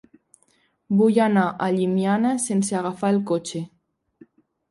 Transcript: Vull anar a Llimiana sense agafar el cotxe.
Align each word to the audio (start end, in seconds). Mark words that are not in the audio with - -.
Vull 1.01 1.19
anar 1.25 1.43
a 1.65 1.67
Llimiana 1.75 2.33
sense 2.45 2.79
agafar 2.79 3.11
el 3.17 3.19
cotxe. 3.33 3.61